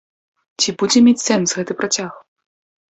[0.63, 2.11] Ці будзе мець сэнс гэты працяг?